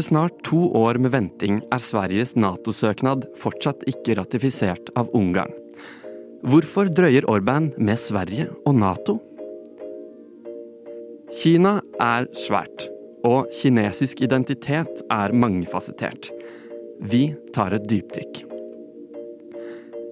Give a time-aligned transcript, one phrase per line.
[0.00, 5.50] Etter snart to år med venting er Sveriges Nato-søknad fortsatt ikke ratifisert av Ungarn.
[6.40, 9.18] Hvorfor drøyer Orban med Sverige og Nato?
[11.42, 12.86] Kina er svært,
[13.28, 16.30] og kinesisk identitet er mangefasettert.
[17.04, 18.40] Vi tar et dypdykk.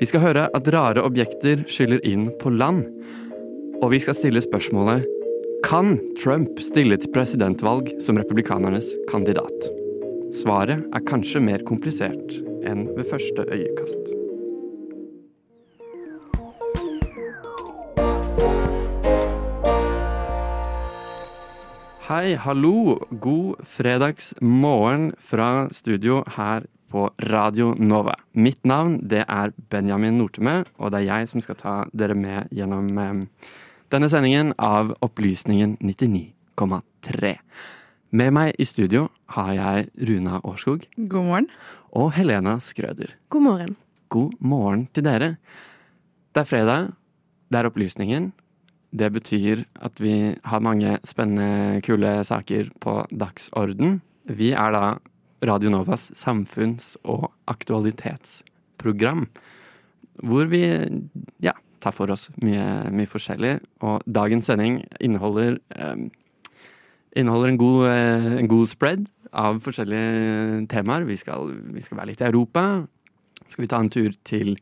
[0.02, 2.84] Vi skal høre at rare objekter skyller inn på land.
[3.80, 5.08] Og vi skal stille spørsmålet
[5.64, 9.77] Kan Trump stille til presidentvalg som republikanernes kandidat?
[10.28, 12.34] Svaret er kanskje mer komplisert
[12.68, 14.10] enn ved første øyekast.
[22.08, 22.98] Hei, hallo.
[23.08, 28.18] God fredagsmorgen fra studio her på Radio Nova.
[28.32, 32.52] Mitt navn det er Benjamin Nortemø, og det er jeg som skal ta dere med
[32.52, 33.50] gjennom eh,
[33.88, 37.36] denne sendingen av Opplysningen 99,3.
[38.08, 41.48] Med meg i studio har jeg Runa Årskog God morgen.
[41.92, 43.12] og Helena Skrøder.
[43.28, 43.76] God morgen.
[44.08, 45.36] God morgen til dere.
[46.32, 46.92] Det er fredag.
[47.52, 48.32] Det er Opplysningen.
[48.96, 54.00] Det betyr at vi har mange spennende, kule saker på dagsorden.
[54.24, 54.98] Vi er da
[55.44, 59.26] Radio Novas samfunns- og aktualitetsprogram.
[60.24, 60.64] Hvor vi
[61.44, 63.60] ja, tar for oss mye, mye forskjellig.
[63.84, 66.08] Og dagens sending inneholder, eh,
[67.16, 71.06] inneholder en, god, eh, en god spread av forskjellige temaer.
[71.08, 72.64] Vi skal, vi skal være litt i Europa.
[73.46, 74.56] Skal vi ta en tur til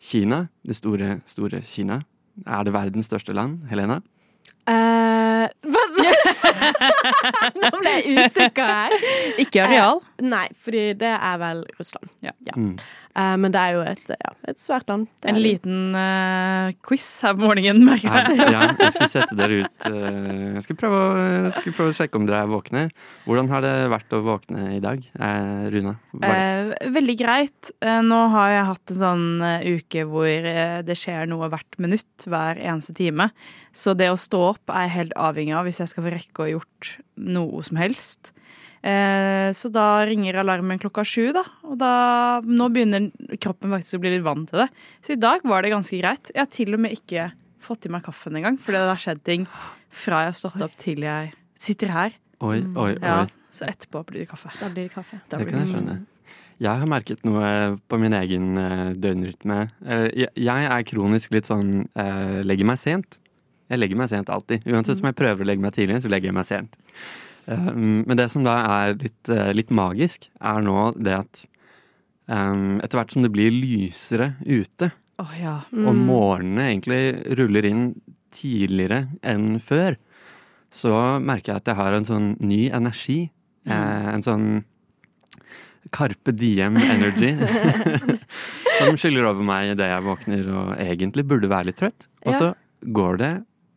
[0.00, 2.00] Kina, det store, store Kina.
[2.46, 4.00] Er det verdens største land, Helena?
[4.70, 5.84] Eh, hva?
[7.60, 8.96] Nå ble jeg usikker her.
[9.42, 10.02] Ikke areal.
[10.18, 12.10] Eh, nei, fordi det er vel Russland.
[12.24, 12.34] Ja.
[12.56, 12.74] Mm.
[13.10, 15.08] Eh, men det er jo et, ja, et svært land.
[15.18, 18.50] Det En liten uh, quiz her på morgenen, merker jeg.
[18.54, 21.96] ja, jeg skulle sette dere ut eh, Jeg skulle prøve, å, jeg skulle prøve å
[21.98, 22.84] sjekke om dere er våkne.
[23.26, 25.96] Hvordan har det vært å våkne i dag, eh, Rune?
[26.22, 27.72] Eh, veldig greit.
[27.82, 29.26] Eh, nå har jeg hatt en sånn
[29.66, 30.50] uke hvor
[30.86, 33.30] det skjer noe hvert minutt hver eneste time.
[33.74, 36.29] Så det å stå opp er jeg helt avhengig av hvis jeg skal få rekke
[36.38, 38.32] å gjort noe som helst.
[38.80, 41.42] Eh, så da ringer alarmen klokka sju, da.
[41.68, 41.92] Og da,
[42.46, 43.10] nå begynner
[43.42, 44.70] kroppen faktisk å bli litt vant til det.
[45.04, 46.32] Så i dag var det ganske greit.
[46.32, 47.28] Jeg har til og med ikke
[47.60, 49.44] fått i meg kaffen engang, fordi det har skjedd ting
[49.90, 52.16] fra jeg har stått opp til jeg sitter her.
[52.40, 52.94] oi, oi, oi.
[53.04, 54.52] Ja, så etterpå blir det kaffe.
[54.60, 55.20] Da blir det kaffe.
[55.28, 55.98] Da Det kan jeg skjønne.
[56.60, 57.44] Jeg har merket noe
[57.88, 59.62] på min egen eh, døgnrytme.
[59.80, 63.16] Eh, jeg, jeg er kronisk litt sånn eh, legger meg sent.
[63.70, 64.66] Jeg legger meg sent alltid.
[64.66, 66.78] Uansett om jeg prøver å legge meg tidlig, så legger jeg meg sent.
[67.46, 71.44] Eh, men det som da er litt, eh, litt magisk, er nå det at
[72.30, 74.90] eh, etter hvert som det blir lysere ute,
[75.22, 75.60] oh, ja.
[75.70, 76.06] og Mm.
[76.08, 77.02] morgenene egentlig
[77.38, 77.84] ruller inn
[78.34, 79.96] tidligere enn før,
[80.70, 83.30] så merker jeg at jeg har en sånn ny energi.
[83.66, 84.14] Mm.
[84.14, 84.64] en sånn
[85.92, 87.34] Carpe diem energy.
[88.80, 92.06] som skyller over meg idet jeg våkner og egentlig burde være litt trøtt.
[92.24, 93.32] Og så går det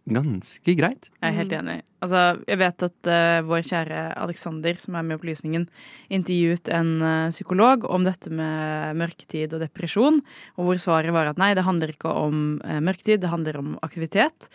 [0.09, 1.07] ganske greit.
[1.21, 1.77] Jeg er helt enig.
[2.03, 5.65] Altså, jeg vet at uh, vår kjære Alexander, som er med i Opplysningen,
[6.13, 10.21] intervjuet en uh, psykolog om dette med mørketid og depresjon,
[10.57, 13.75] og hvor svaret var at nei, det handler ikke om uh, mørketid, det handler om
[13.85, 14.51] aktivitet.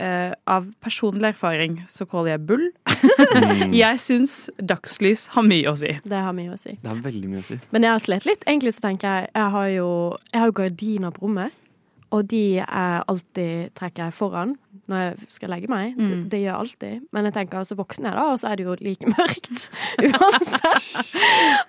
[0.00, 2.62] Eh, av personlig erfaring så caller jeg bull.
[2.88, 3.74] Mm.
[3.82, 5.90] Jeg syns dagslys har mye å si.
[6.08, 6.72] Det har mye å si.
[6.80, 7.58] Det har veldig mye å si.
[7.74, 8.46] Men jeg har slitt litt.
[8.48, 9.90] Egentlig så tenker jeg Jeg har jo,
[10.32, 11.56] jeg har jo gardiner på rommet.
[12.10, 14.56] Og de er alltid trekker jeg foran
[14.90, 15.92] når jeg skal legge meg.
[15.94, 16.22] Det, Mm.
[16.32, 17.02] det gjør jeg alltid.
[17.14, 19.68] Men jeg tenker, så våkner jeg da, og så er det jo like mørkt.
[20.02, 21.14] Uansett.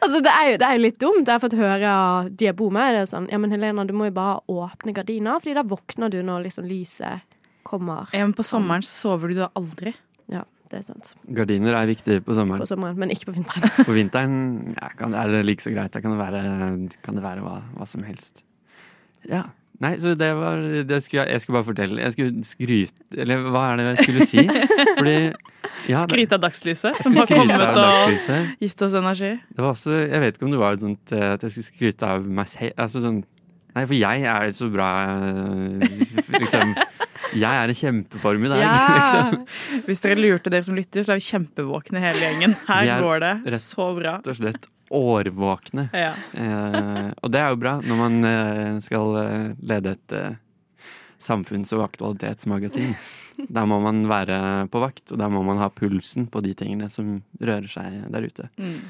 [0.02, 1.28] altså, det er, jo, det er jo litt dumt.
[1.28, 3.86] Jeg har fått høre av de jeg bor med, det er sånn Ja, men Helena,
[3.86, 7.22] du må jo bare åpne gardiner, Fordi da våkner du når liksom lyset
[7.68, 8.10] kommer.
[8.16, 9.94] Ja, men på sommeren så sover du da aldri.
[10.34, 10.42] Ja,
[10.72, 11.14] det er sant.
[11.30, 12.64] Gardiner er viktig på sommeren.
[12.64, 13.70] På sommeren, men ikke på vinteren.
[13.86, 15.94] På vinteren ja, kan, er det like så greit.
[15.94, 16.42] Da kan det være,
[17.06, 18.42] kan det være hva, hva som helst.
[19.30, 19.46] Ja.
[19.82, 22.02] Nei, så det var det skulle jeg, jeg skulle bare fortelle.
[22.04, 24.44] Jeg skulle skryte Eller hva er det jeg skulle si?
[25.00, 25.16] Fordi
[25.90, 28.12] ja, Skryte av dagslyset, som har kommet og
[28.62, 29.32] gitt oss energi.
[29.50, 32.12] Det var også Jeg vet ikke om det var sånt eh, at jeg skulle skryte
[32.14, 32.76] av meg selv.
[32.78, 33.24] Altså sånn
[33.72, 35.98] Nei, for jeg er så bra eh,
[36.36, 36.76] Liksom.
[37.32, 38.62] Jeg er i kjempeform i dag.
[38.68, 39.46] Liksom.
[39.88, 42.58] Hvis dere lurte dere som lytter, så er vi kjempevåkne hele gjengen.
[42.68, 44.18] Her er går det så bra.
[44.20, 45.88] Rett og slett årvåkne.
[45.96, 46.14] Ja.
[46.34, 50.40] Eh, og det er jo bra når man eh, skal eh, lede et eh,
[51.22, 52.96] samfunns- og aktualitetsmagasin.
[53.50, 56.90] Da må man være på vakt, og da må man ha pulsen på de tingene
[56.94, 58.50] som rører seg der ute.
[58.62, 58.82] Mm.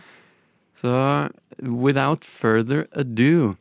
[0.81, 0.93] Så
[1.61, 3.55] without further ado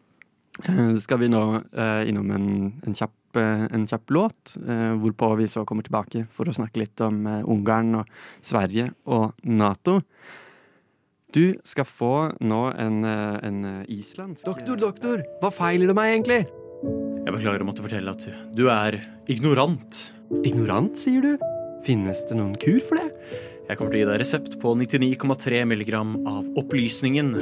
[0.64, 2.46] eh, skal vi nå eh, innom en,
[2.86, 7.04] en, kjapp, en kjapp låt, eh, hvorpå vi så kommer tilbake for å snakke litt
[7.04, 10.00] om Ungarn og Sverige og Nato.
[11.30, 15.22] Du skal få nå en, eh, en eh, islandsk Doktor, doktor!
[15.38, 16.40] Hva feiler det meg egentlig?
[17.22, 18.24] Jeg beklager å måtte fortelle at
[18.56, 18.96] du er
[19.30, 20.00] ignorant.
[20.42, 21.46] Ignorant, sier du?
[21.86, 23.38] Finnes det noen kur for det?
[23.68, 27.36] Jeg kommer til å gi deg resept på 99,3 milligram av opplysningen.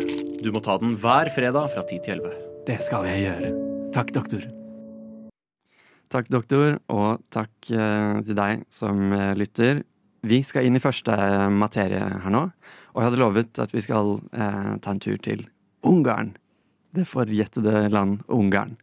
[0.44, 2.34] Du må ta den hver fredag fra 10 til 11.
[2.69, 3.55] Det skal jeg gjøre.
[3.96, 4.44] Takk, doktor.
[6.12, 9.81] Takk, doktor, og takk eh, til deg som eh, lytter.
[10.29, 11.14] Vi skal inn i første
[11.55, 12.49] materie her nå,
[12.99, 15.45] og jeg hadde lovet at vi skal eh, ta en tur til
[15.87, 16.33] Ungarn.
[16.99, 18.75] Det forjettede land Ungarn.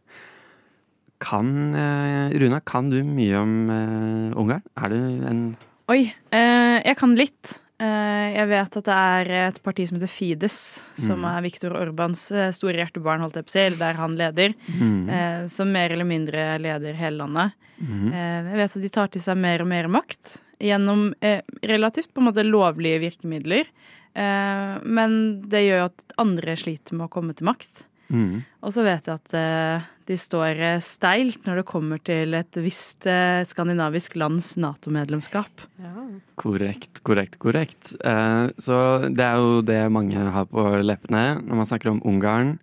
[1.20, 4.64] Kan eh, Runa, kan du mye om eh, Ungarn?
[4.76, 4.98] Er du
[5.28, 5.44] en
[5.92, 6.02] Oi,
[6.34, 7.58] eh, jeg kan litt.
[7.78, 10.56] Eh, jeg vet at det er et parti som heter Fides,
[10.98, 11.26] som Mm.
[11.30, 14.54] er Viktor Orbans eh, store hjertebarn, holdt jeg på å si, der han leder.
[14.80, 15.08] Mm.
[15.08, 17.54] Eh, som mer eller mindre leder hele landet.
[17.78, 18.08] Mm.
[18.12, 22.12] Eh, jeg vet at de tar til seg mer og mer makt gjennom eh, relativt
[22.16, 23.68] på en måte lovlige virkemidler.
[24.16, 25.18] Eh, men
[25.50, 27.84] det gjør jo at andre sliter med å komme til makt.
[28.08, 28.44] Mm.
[28.62, 32.60] Og så vet jeg at eh, de står eh, steilt når det kommer til et
[32.62, 35.66] visst eh, skandinavisk lands Nato-medlemskap.
[35.82, 35.94] Ja.
[36.38, 37.94] Korrekt, korrekt, korrekt.
[37.98, 38.78] Eh, så
[39.10, 42.56] det er jo det mange har på leppene når man snakker om Ungarn.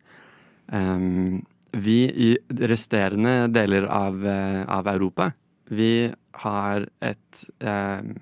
[0.71, 2.29] Ehm, vi i
[2.69, 4.21] resterende deler av,
[4.69, 5.31] av Europa,
[5.73, 6.05] vi
[6.43, 8.13] har et ehm,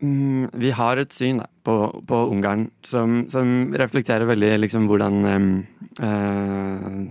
[0.00, 1.76] Vi har et syn da, på,
[2.08, 5.20] på Ungarn som, som reflekterer veldig liksom hvordan
[6.02, 7.04] eh,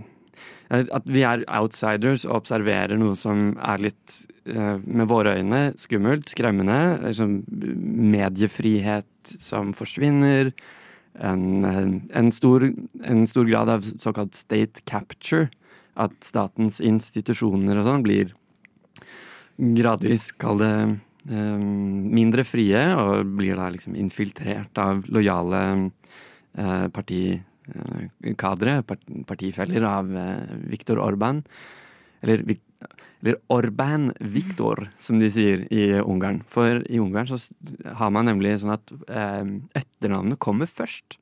[0.74, 4.14] at vi er outsiders og observerer noe som er litt
[4.48, 6.78] eh, med våre øyne skummelt, skremmende.
[7.04, 7.42] Liksom
[8.14, 10.52] mediefrihet som forsvinner.
[11.14, 11.64] En,
[12.10, 12.66] en, stor,
[13.04, 15.50] en stor grad av såkalt state capture.
[15.94, 18.32] At statens institusjoner og sånn blir
[19.54, 20.74] gradvis, kall det
[21.24, 25.62] mindre frie, og blir da liksom infiltrert av lojale
[26.58, 28.82] eh, parti eh,
[29.26, 31.42] partifeller av eh, Viktor Orban.
[32.20, 32.44] Eller,
[33.22, 36.42] eller Orban Viktor, som de sier i Ungarn.
[36.48, 37.40] For i Ungarn så
[37.96, 38.92] har man nemlig sånn at
[39.76, 41.18] etternavnet kommer først.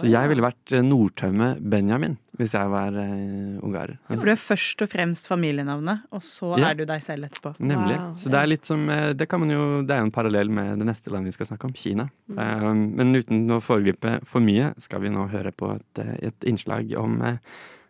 [0.00, 3.96] Så jeg ville vært eh, Nordtømme Benjamin hvis jeg var uh, ungarer.
[4.06, 6.68] For du er først og fremst familienavnet, og så Ja.
[6.70, 7.56] er du deg selv etterpå.
[7.58, 7.96] Nemlig.
[7.98, 10.48] Wow, Så det er litt som eh, Det kan man jo Det er en parallell
[10.48, 12.08] med det neste landet vi skal snakke om, Kina.
[12.30, 16.44] Eh, Men uten å foregripe for mye, skal vi nå høre på et, eh, et
[16.46, 17.38] innslag om uh,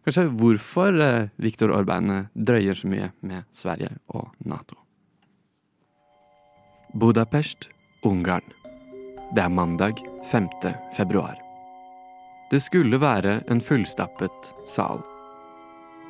[0.06, 4.76] kanskje hvorfor uh, Viktor Orban eh, drøyer så mye med Sverige og Nato.
[6.94, 7.68] Budapest,
[8.02, 8.46] Ungarn.
[9.34, 10.00] Det er mandag
[10.30, 10.48] 5.
[10.96, 11.47] februar.
[12.48, 15.02] Det skulle være en fullstappet sal.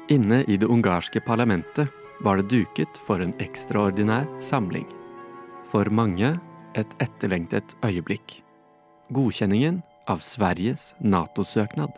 [0.09, 1.91] Inne i det ungarske parlamentet
[2.23, 4.87] var det duket for en ekstraordinær samling.
[5.73, 6.37] For mange
[6.79, 8.37] et etterlengtet øyeblikk.
[9.11, 11.91] Godkjenningen av Sveriges Nato-søknad.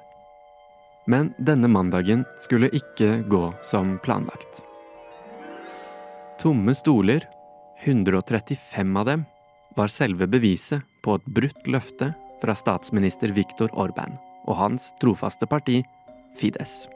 [1.04, 4.62] Men denne mandagen skulle ikke gå som planlagt.
[6.40, 7.28] Tomme stoler,
[7.84, 9.28] 135 av dem,
[9.76, 14.16] var selve beviset på et brutt løfte fra statsminister Viktor Orban
[14.46, 15.80] og hans trofaste parti,
[16.38, 16.86] Fides.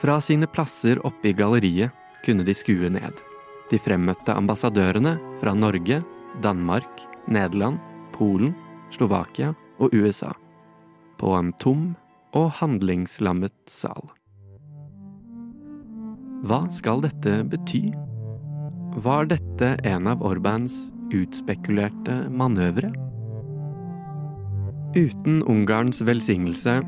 [0.00, 1.92] Fra sine plasser oppe i galleriet
[2.24, 3.18] kunne de skue ned.
[3.70, 6.00] De fremmøtte ambassadørene fra Norge,
[6.42, 7.78] Danmark, Nederland,
[8.16, 8.54] Polen,
[8.90, 10.32] Slovakia og USA.
[11.20, 11.92] På en tom
[12.36, 14.08] og handlingslammet sal.
[16.48, 17.84] Hva skal dette bety?
[19.04, 20.72] Var dette en av Orbans
[21.14, 22.88] utspekulerte manøvre?
[24.94, 26.82] Uten Ungarns velsignelse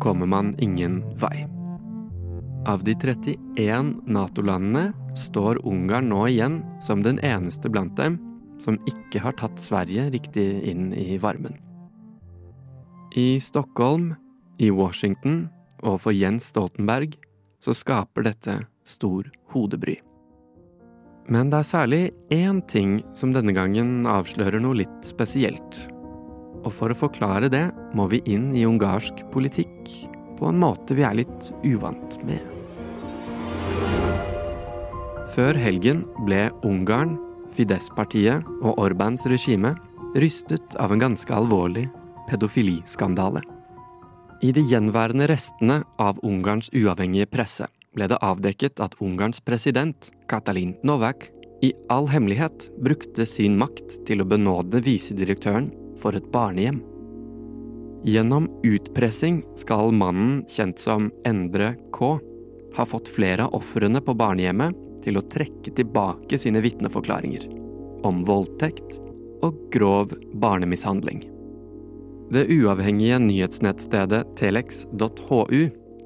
[0.00, 1.46] kommer man ingen vei.
[2.66, 8.18] Av de 31 Nato-landene står Ungarn nå igjen som den eneste blant dem
[8.58, 11.54] som ikke har tatt Sverige riktig inn i varmen.
[13.14, 14.16] I Stockholm,
[14.58, 15.44] i Washington
[15.86, 17.14] og for Jens Stoltenberg
[17.62, 20.00] så skaper dette stor hodebry.
[21.30, 25.84] Men det er særlig én ting som denne gangen avslører noe litt spesielt.
[26.64, 27.66] Og for å forklare det
[27.96, 29.92] må vi inn i ungarsk politikk
[30.38, 32.40] på en måte vi er litt uvant med.
[35.34, 37.16] Før helgen ble Ungarn,
[37.54, 39.74] Fidesz-partiet og Orbans regime
[40.18, 41.88] rystet av en ganske alvorlig
[42.28, 43.42] pedofiliskandale.
[44.42, 50.74] I de gjenværende restene av Ungarns uavhengige presse ble det avdekket at Ungarns president, Katalin
[50.86, 51.28] Novak,
[51.64, 56.80] i all hemmelighet brukte sin makt til å benåde visedirektøren for et barnehjem.
[58.04, 62.18] Gjennom utpressing skal mannen kjent som Endre K
[62.76, 67.46] ha fått flere av ofrene på barnehjemmet til å trekke tilbake sine vitneforklaringer
[68.04, 68.98] om voldtekt
[69.44, 71.24] og grov barnemishandling.
[72.32, 75.60] Det uavhengige nyhetsnettstedet telex.hu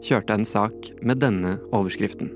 [0.04, 2.30] kjørte en sak med denne overskriften.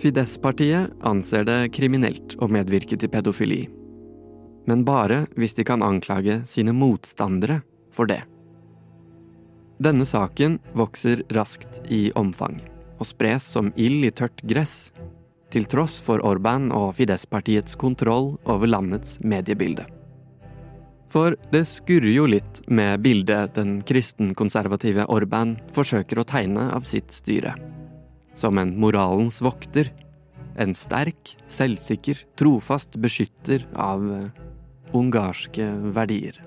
[0.00, 3.66] Fidesz-partiet anser det kriminelt å medvirke til pedofili.
[4.68, 7.60] Men bare hvis de kan anklage sine motstandere
[7.94, 8.22] for det.
[9.80, 12.58] Denne saken vokser raskt i omfang,
[13.00, 14.90] og spres som ild i tørt gress,
[15.50, 19.86] til tross for Orban og Fidesz-partiets kontroll over landets mediebilde.
[21.10, 27.10] For det skurrer jo litt med bildet den kristenkonservative Orban forsøker å tegne av sitt
[27.10, 27.56] styre.
[28.38, 29.90] Som en moralens vokter.
[30.60, 34.06] En sterk, selvsikker, trofast beskytter av
[34.96, 36.40] ungarske verdier.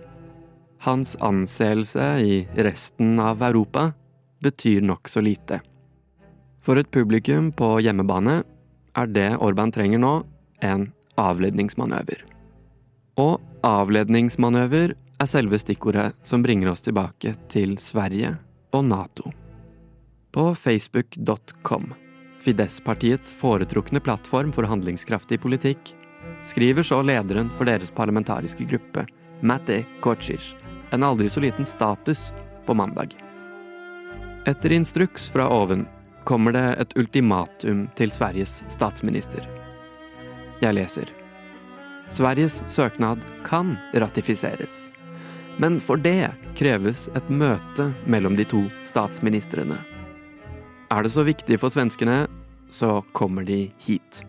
[0.84, 3.94] Hans anseelse i resten av Europa
[4.44, 5.62] betyr nokså lite.
[6.64, 8.42] For et publikum på hjemmebane
[8.96, 10.14] er det Orban trenger nå,
[10.64, 12.24] en avledningsmanøver.
[13.20, 18.36] Og avledningsmanøver er selve stikkordet som bringer oss tilbake til Sverige
[18.74, 19.32] og Nato.
[20.34, 21.92] På facebook.com,
[22.44, 25.94] Fidesz-partiets foretrukne plattform for handlingskraftig politikk,
[26.44, 29.06] skriver så lederen for deres parlamentariske gruppe,
[29.42, 30.54] Matti Kocic,
[30.92, 32.32] en aldri så liten status
[32.66, 33.16] på mandag.
[34.48, 35.86] Etter instruks fra oven
[36.24, 39.48] kommer det et ultimatum til Sveriges statsminister.
[40.64, 41.10] Jeg leser.
[42.12, 44.90] Sveriges søknad kan ratifiseres.
[45.58, 49.78] Men for det kreves et møte mellom de to statsministrene.
[50.92, 52.26] Er det så viktig for svenskene,
[52.68, 54.24] så kommer de hit.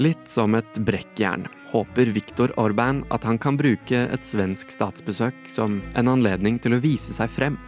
[0.00, 5.76] Litt som et brekkjern håper Viktor Orban at han kan bruke et svensk statsbesøk som
[5.92, 7.58] en anledning til å vise seg frem.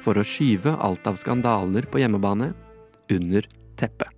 [0.00, 2.54] For å skyve alt av skandaler på hjemmebane
[3.12, 3.44] under
[3.76, 4.08] teppet.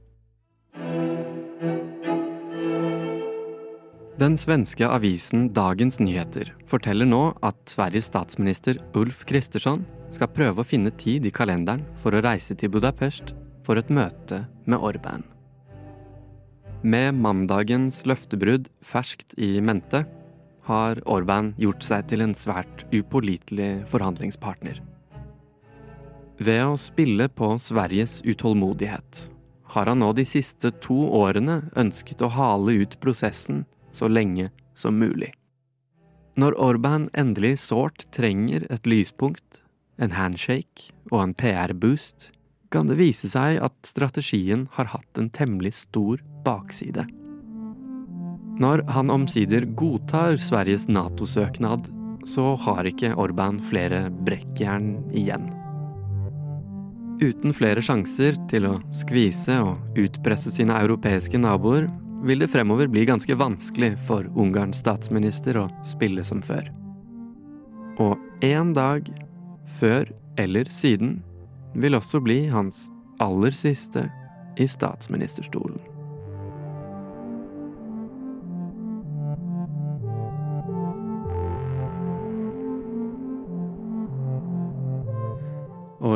[4.22, 9.82] Den svenske avisen Dagens Nyheter forteller nå at Sveriges statsminister Ulf Kristersson
[10.14, 13.34] skal prøve å finne tid i kalenderen for å reise til Budapest
[13.66, 15.26] for et møte med Orban.
[16.86, 20.04] Med mandagens løftebrudd ferskt i mente
[20.68, 24.78] har Orban gjort seg til en svært upålitelig forhandlingspartner.
[26.38, 29.24] Ved å spille på Sveriges utålmodighet
[29.74, 34.94] har han nå de siste to årene ønsket å hale ut prosessen så lenge som
[35.00, 35.32] mulig.
[36.38, 39.64] Når Orban endelig sårt trenger et lyspunkt,
[39.98, 42.30] en handshake og en PR-boost,
[42.70, 47.06] kan det vise seg at strategien har hatt en temmelig stor bakside.
[48.56, 51.90] Når han omsider godtar Sveriges Nato-søknad,
[52.26, 55.50] så har ikke Orban flere brekkjern igjen.
[57.20, 61.86] Uten flere sjanser til å skvise og utpresse sine europeiske naboer,
[62.26, 66.68] vil det fremover bli ganske vanskelig for Ungarns statsminister å spille som før.
[68.02, 69.08] Og en dag,
[69.78, 70.10] før
[70.40, 71.18] eller siden,
[71.76, 72.86] vil også bli hans
[73.22, 74.06] aller siste
[74.60, 75.95] i statsministerstolen.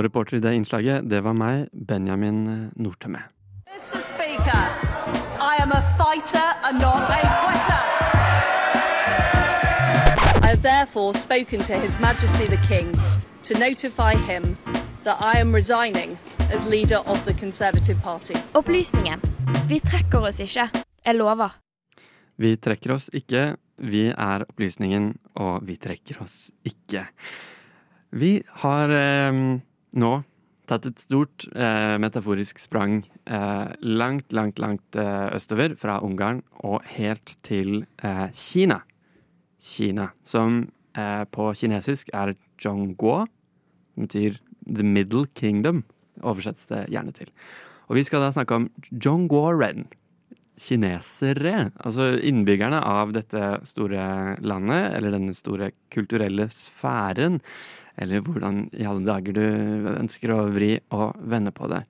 [0.01, 3.21] Og reporter i det innslaget, det var meg, Benjamin Nordtømme.
[3.69, 4.01] Mr.
[4.01, 4.63] Speaker,
[5.37, 7.83] I am a fighter and not a quitter.
[10.41, 12.97] I have therefore spoken to His Majesty the King
[13.43, 14.57] to notify him
[15.05, 16.17] that I am resigning
[16.51, 18.35] as leader of the Conservative Party.
[18.55, 19.21] Opplysningen.
[19.69, 20.71] Vi trekker oss ikke.
[21.05, 21.61] Jeg lover.
[22.39, 27.05] Vi trekker oss ikke, vi er opplysningen, og vi trekker oss ikke.
[28.11, 29.61] Vi har eh,
[29.99, 30.21] nå
[30.71, 36.85] tatt et stort eh, metaforisk sprang eh, langt, langt, langt eh, østover fra Ungarn og
[36.95, 38.81] helt til eh, Kina.
[39.61, 40.63] Kina, som
[40.97, 43.25] eh, på kinesisk er Zhongguo,
[43.95, 45.83] som betyr The Middle Kingdom,
[46.23, 47.33] oversettes det gjerne til.
[47.91, 49.89] Og vi skal da snakke om Zhongguoren.
[50.61, 57.39] Kinesere, altså innbyggerne av dette store landet, eller denne store kulturelle sfæren,
[58.01, 59.45] eller hvordan i alle dager du
[59.95, 61.85] ønsker å vri og vende på det.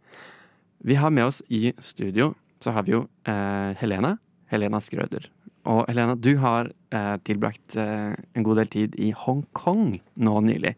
[0.86, 4.16] Vi har med oss i studio, så har vi jo eh, Helena.
[4.50, 5.28] Helena Skrøder.
[5.70, 10.74] Og Helena, du har eh, tilbrakt eh, en god del tid i Hongkong nå nylig.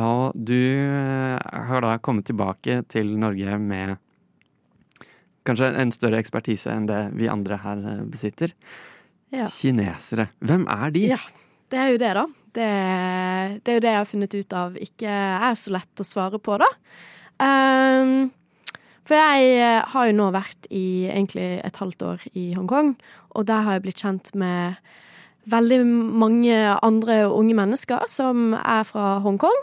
[0.00, 1.38] Og du eh,
[1.68, 3.96] har da kommet tilbake til Norge med
[5.44, 8.54] kanskje en større ekspertise enn det vi andre her eh, besitter.
[9.34, 9.48] Ja.
[9.50, 10.30] Kinesere.
[10.38, 11.04] Hvem er de?
[11.14, 11.20] Ja,
[11.74, 12.26] det er jo det, da.
[12.54, 12.70] Det,
[13.64, 16.38] det er jo det jeg har funnet ut av ikke er så lett å svare
[16.38, 16.68] på, da.
[17.42, 18.30] Um,
[19.04, 22.94] for jeg eh, har jo nå vært i egentlig et halvt år i Hongkong,
[23.36, 24.78] og der har jeg blitt kjent med
[25.50, 29.60] veldig mange andre unge mennesker som er fra Hongkong.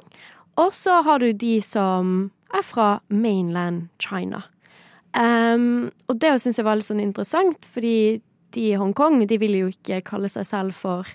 [0.62, 4.44] Og så har du de som er fra mainland China.
[5.18, 8.22] Um, og det syns jeg var litt sånn interessant, fordi
[8.54, 11.10] de i Hongkong de vil jo ikke kalle seg selv for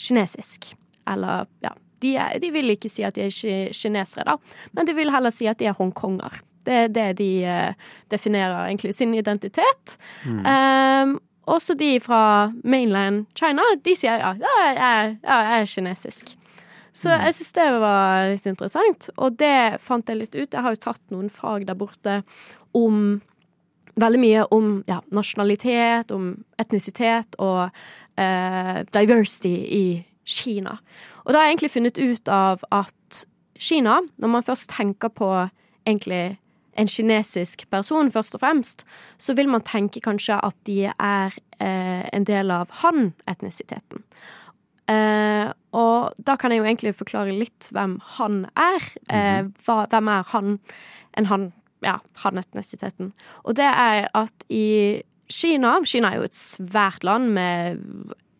[0.00, 0.72] kinesisk.
[1.08, 1.70] Eller, ja
[2.02, 4.34] De, er, de vil ikke si at de er kinesere, da,
[4.74, 6.40] men de vil heller si at de er hongkonger.
[6.66, 7.74] Det er det de eh,
[8.10, 9.96] definerer egentlig sin identitet.
[10.26, 15.70] Um, også de fra mainland China, de sier ja, ja, jeg, er- ja, jeg er
[15.76, 16.34] kinesisk.
[16.92, 20.52] Så jeg syns det var litt interessant, og det fant jeg litt ut.
[20.52, 22.22] Jeg har jo tatt noen fag der borte
[22.74, 23.20] om
[23.92, 27.66] Veldig mye om ja, nasjonalitet, om etnisitet og
[28.16, 29.82] eh, diversity i
[30.24, 30.78] Kina.
[31.24, 33.24] Og da har jeg egentlig funnet ut av at
[33.62, 35.28] Kina, når man først tenker på
[35.86, 36.38] egentlig
[36.78, 38.86] en kinesisk person, først og fremst,
[39.18, 44.04] så vil man tenke kanskje at de er eh, en del av han-etnisiteten.
[44.90, 48.88] Eh, og da kan jeg jo egentlig forklare litt hvem han er.
[49.12, 50.58] Eh, hva, hvem er han?
[51.18, 51.50] En han,
[51.84, 53.12] ja, han-etnisiteten.
[53.44, 55.02] Og det er at i
[55.32, 57.80] Kina Kina er jo et svært land med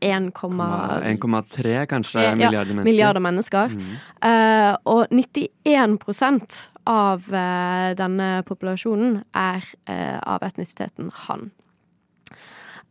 [0.02, 2.84] 1,3 1,3 kanskje ja, milliarder mennesker.
[2.84, 3.72] milliarder mennesker.
[3.72, 3.94] Mm.
[4.24, 11.50] Uh, og 91% av uh, denne populasjonen er uh, av etnisiteten han.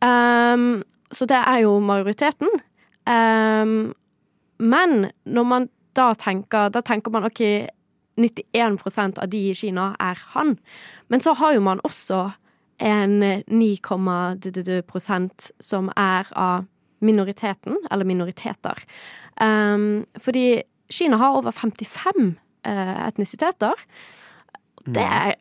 [0.02, 2.50] Um, så det er jo majoriteten.
[3.06, 3.94] Um,
[4.62, 7.42] men når man da tenker Da tenker man OK,
[8.16, 10.58] 91% av de i Kina er han.
[11.10, 12.30] Men så har jo man også
[12.82, 16.66] en 9,2 prosent som er av
[17.02, 18.82] minoriteten, eller minoriteter.
[19.42, 20.62] Um, fordi
[20.92, 22.36] Kina har over 55
[22.68, 23.86] uh, etnisiteter.
[24.86, 25.36] Det er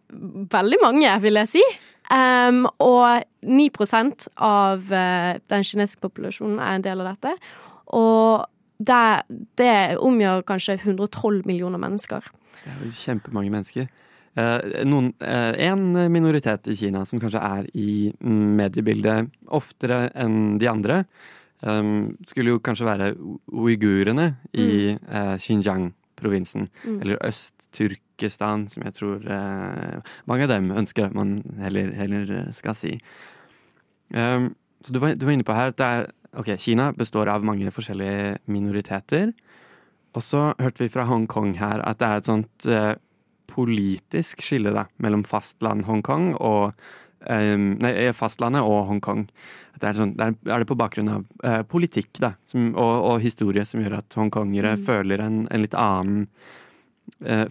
[0.53, 1.65] veldig mange, vil jeg si.
[2.11, 7.35] Um, og 9% av uh, den kinesiske populasjonen er en del av dette.
[7.97, 8.47] Og
[8.81, 9.01] det,
[9.61, 12.31] det omgjør kanskje 112 millioner mennesker.
[12.61, 13.89] Det er jo kjempemange mennesker.
[14.39, 20.59] Eh, noen, eh, en minoritet i Kina som kanskje er i mm, mediebildet oftere enn
[20.63, 21.03] de andre,
[21.63, 21.91] eh,
[22.27, 23.11] skulle jo kanskje være
[23.49, 26.69] uigurene i uh, Xinjiang-provinsen.
[26.85, 27.01] Mm.
[27.01, 32.53] Eller Øst-Turkestan, som jeg tror uh, mange av dem ønsker at man heller, heller eh,
[32.53, 32.97] skal si.
[34.15, 37.43] Um, så du var, du var inne på her at er Ok, Kina består av
[37.43, 39.33] mange forskjellige minoriteter.
[40.15, 42.95] Og så hørte vi fra Hongkong her at det er et sånt uh,
[43.51, 46.77] politisk skille da, mellom fastland Hongkong og
[47.27, 49.27] eh, Nei, eh, fastlandet og Hongkong.
[49.81, 53.23] Det er, sånn, det er, det på bakgrunn av uh, politikk da, som, og, og
[53.25, 56.27] historie som gjør at hongkongere føler en, en litt annen
[57.25, 57.47] eh,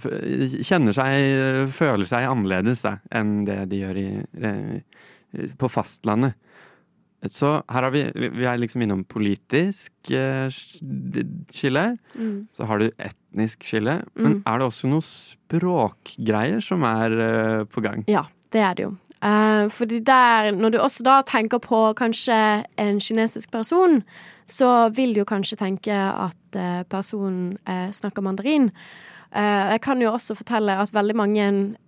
[0.61, 4.05] Kjenner seg Føler seg annerledes da, enn det de gjør i,
[5.57, 6.37] på fastlandet.
[7.33, 11.89] Så her har vi Vi er liksom innom politisk skille.
[12.13, 12.47] Mm.
[12.53, 14.03] Så har du etnisk skille.
[14.15, 14.43] Men Mm.
[14.45, 18.05] er det også noen språkgreier som er på gang?
[18.07, 18.97] Ja, det er det jo.
[19.23, 24.03] Eh, fordi der, når du også da tenker på kanskje en kinesisk person,
[24.47, 28.71] så vil du jo kanskje tenke at uh, personen uh, snakker mandarin.
[29.29, 31.43] Jeg kan jo også fortelle at veldig mange,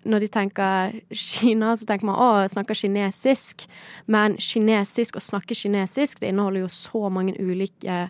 [0.06, 3.66] når de tenker Kina, så tenker man å, jeg snakker kinesisk.
[4.06, 8.04] Men kinesisk, å snakke kinesisk, det inneholder jo så mange ulike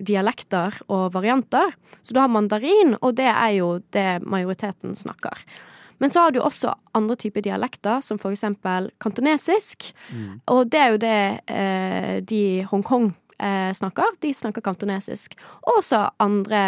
[0.00, 1.76] dialekter og varianter.
[2.00, 5.44] Så du har mandarin, og det er jo det majoriteten snakker.
[5.98, 9.90] Men så har du også andre typer dialekter, som for eksempel kantonesisk.
[10.52, 11.16] Og det er jo det
[11.50, 14.16] eh, de i Hongkong eh, snakker.
[14.22, 15.34] De snakker kantonesisk.
[15.66, 16.62] Og også andre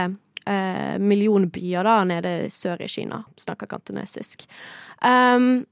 [0.46, 4.46] eh, millionbyer da, nede sør i Kina snakker kantonesisk.
[5.04, 5.64] Um,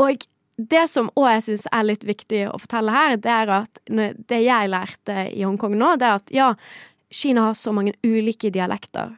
[0.00, 3.80] og det som òg jeg syns er litt viktig å fortelle her, det er at
[3.88, 6.52] det jeg lærte i Hongkong nå, det er at ja,
[7.12, 9.16] Kina har så mange ulike dialekter.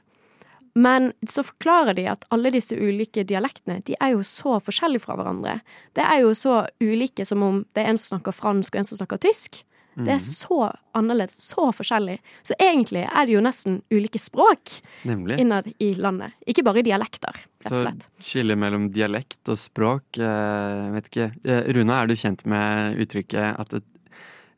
[0.74, 5.14] Men så forklarer de at alle disse ulike dialektene de er jo så forskjellige fra
[5.18, 5.60] hverandre.
[5.94, 8.88] Det er jo så ulike som om det er en som snakker fransk og en
[8.90, 9.62] som snakker tysk.
[9.94, 12.16] Det er så annerledes, så forskjellig.
[12.42, 15.38] Så egentlig er det jo nesten ulike språk Nemlig.
[15.38, 16.34] innad i landet.
[16.50, 18.06] Ikke bare dialekter, rett og slett.
[18.08, 21.28] Så skillet skille mellom dialekt og språk eh, Vet ikke.
[21.46, 23.90] Eh, Runa, er du kjent med uttrykket at et,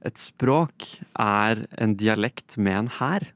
[0.08, 0.88] et språk
[1.20, 3.28] er en dialekt med en hær?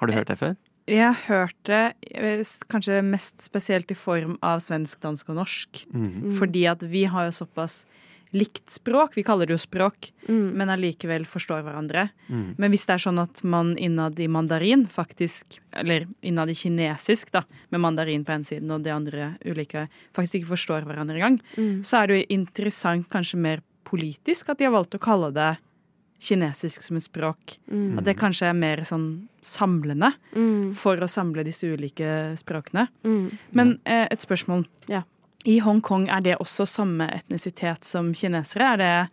[0.00, 0.58] Har du hørt det før?
[0.90, 5.84] Jeg har hørt det eh, kanskje mest spesielt i form av svensk, dansk og norsk.
[5.94, 6.32] Mm.
[6.38, 7.84] Fordi at vi har jo såpass
[8.32, 9.16] likt språk.
[9.18, 10.52] Vi kaller det jo språk, Mm.
[10.54, 12.10] men allikevel forstår hverandre.
[12.28, 12.54] Mm.
[12.62, 17.32] Men hvis det er sånn at man innad i mandarin faktisk, eller innad i kinesisk,
[17.34, 21.40] da, med mandarin på ene siden og de andre ulike, faktisk ikke forstår hverandre engang,
[21.56, 21.82] Mm.
[21.82, 25.58] så er det jo interessant, kanskje mer politisk, at de har valgt å kalle det
[26.20, 27.56] kinesisk som et språk.
[27.70, 27.98] Mm.
[27.98, 29.06] At det kanskje er mer sånn
[29.42, 30.74] samlende Mm.
[30.76, 32.88] for å samle disse ulike språkene.
[33.04, 33.38] Mm.
[33.52, 34.66] Men eh, et spørsmål.
[34.88, 35.02] Ja.
[35.46, 38.74] I Hongkong, er det også samme etnisitet som kinesere?
[38.74, 39.08] Er det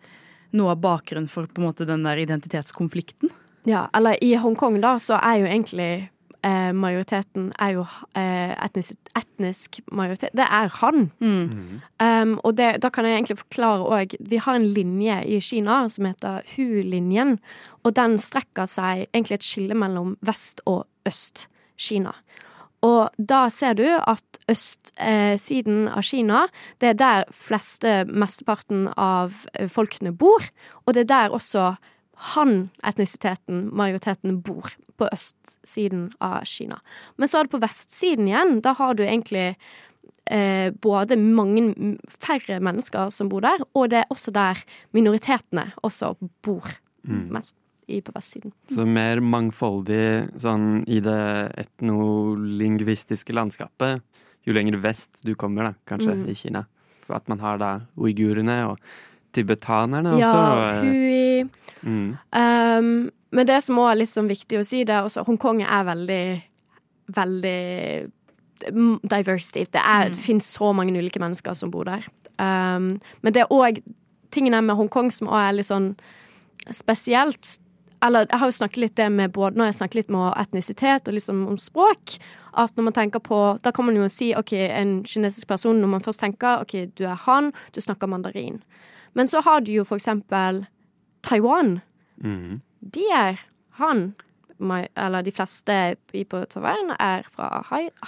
[0.52, 3.30] noe av bakgrunnen for på en måte den der identitetskonflikten?
[3.64, 6.08] Ja, eller i Hongkong da, så er jo egentlig
[6.46, 7.84] eh, majoriteten er jo
[8.18, 10.34] eh, etnisk, etnisk majoritet.
[10.36, 11.10] Det er han.
[11.20, 11.80] Mm.
[12.02, 15.80] Um, og det, da kan jeg egentlig forklare òg Vi har en linje i Kina
[15.88, 17.38] som heter Hu-linjen.
[17.84, 22.14] Og den strekker seg egentlig et skille mellom Vest- og Øst-Kina.
[22.86, 26.46] Og da ser du at østsiden av Kina,
[26.80, 30.44] det er der fleste, mesteparten av eh, folkene bor.
[30.86, 31.72] Og det er der også
[32.34, 34.72] han-etnisiteten, majoriteten, bor.
[34.98, 36.80] På østsiden av Kina.
[37.16, 38.56] Men så er det på vestsiden igjen.
[38.64, 39.52] Da har du egentlig
[40.26, 44.58] eh, både mange færre mennesker som bor der, og det er også der
[44.96, 46.66] minoritetene også bor
[47.06, 47.54] mest
[47.88, 48.52] i på vestsiden.
[48.68, 51.22] Så mer mangfoldig sånn i det
[51.62, 54.02] etnolingvistiske landskapet
[54.48, 56.28] jo lenger vest du kommer, da, kanskje, Mm.
[56.28, 56.66] i Kina.
[57.06, 58.78] For at man har da uigurene og
[59.32, 60.20] tibetanerne også.
[60.20, 61.27] Ja, og, Hui
[61.82, 62.16] mm.
[62.32, 65.60] um, Men det som også er litt sånn viktig å si, det er også Hongkong
[65.62, 66.24] er veldig,
[67.16, 67.58] veldig
[68.72, 69.66] mm, diversity.
[69.68, 72.08] Det, er, det finnes så mange ulike mennesker som bor der.
[72.38, 73.82] Um, men det er òg
[74.34, 75.90] tingene med Hongkong som også er litt sånn
[76.74, 77.58] spesielt.
[78.04, 81.08] Eller jeg har jo snakket litt det med både når jeg snakker litt med etnisitet
[81.10, 82.18] og liksom om språk.
[82.58, 85.92] At når man tenker på Da kan man jo si OK, en kinesisk person, når
[85.96, 88.62] man først tenker OK, du er han, du snakker mandarin.
[89.14, 90.64] Men så har du jo for eksempel
[91.22, 91.78] Taiwan.
[92.22, 92.60] Mm.
[92.80, 93.38] De er
[93.78, 94.14] han.
[94.58, 95.74] Eller de fleste
[96.18, 97.60] i på Taiwan er fra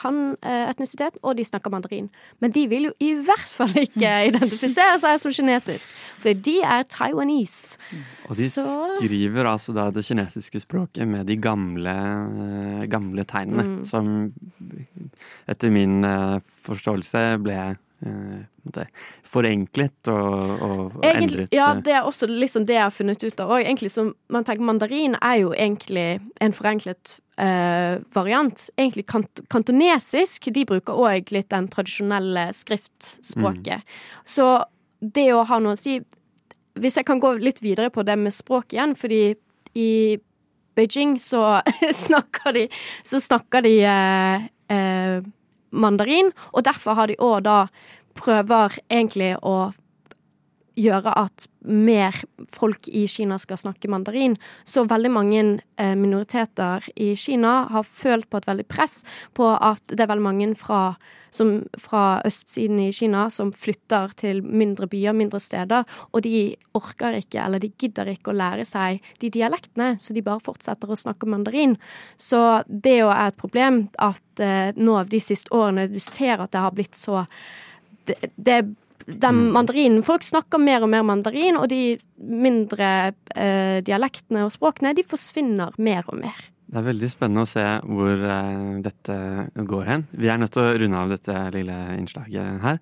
[0.03, 2.09] han-etnisitet, og de snakker mandarin.
[2.43, 5.89] Men de vil jo i hvert fall ikke identifisere seg som kinesisk,
[6.23, 7.79] for de er taiwanese.
[8.29, 8.67] Og de Så-
[8.99, 13.85] skriver altså da det kinesiske språket med de gamle, eh, gamle tegnene, Mm.
[13.87, 14.33] som
[15.49, 18.87] etter min eh, forståelse ble måte
[19.29, 21.55] forenklet og, og, Egentlig, endret.
[21.55, 21.83] ja, eh.
[21.85, 23.51] det er også liksom det jeg har funnet ut av.
[23.53, 24.01] òg.
[24.29, 28.71] man tenker Mandarin er jo egentlig en forenklet uh, variant.
[28.79, 30.49] Egentlig kant kantonesisk.
[30.53, 33.85] De bruker òg litt den tradisjonelle skriftspråket.
[34.25, 34.65] Så
[35.01, 36.01] det å ha noe å si
[36.81, 39.35] Hvis jeg kan gå litt videre på det med språk igjen, fordi
[39.75, 40.19] i
[40.77, 41.61] Beijing så
[42.05, 42.69] snakker de
[43.03, 45.25] Så snakker de uh,
[45.71, 47.59] mandarin, og derfor har de òg da
[48.19, 49.73] prøver egentlig å
[50.81, 52.17] gjøre at mer
[52.53, 54.37] folk i Kina skal snakke mandarin.
[54.65, 55.43] Så veldig mange
[55.77, 59.01] eh, minoriteter i Kina har følt på et veldig press
[59.37, 60.95] på at det er veldig mange fra,
[61.35, 67.21] som, fra østsiden i Kina som flytter til mindre byer, mindre steder, og de orker
[67.21, 70.99] ikke, eller de gidder ikke å lære seg de dialektene, så de bare fortsetter å
[70.99, 71.77] snakke mandarin.
[72.17, 76.55] Så det jo er et problem at eh, nå de siste årene du ser at
[76.55, 77.27] det har blitt så
[78.09, 78.63] det, det
[79.21, 84.95] den mandarinen Folk snakker mer og mer mandarin, og de mindre eh, dialektene og språkene,
[84.97, 86.43] de forsvinner mer og mer.
[86.71, 89.17] Det er veldig spennende å se hvor eh, dette
[89.71, 90.05] går hen.
[90.15, 92.79] Vi er nødt til å runde av dette lille innslaget her.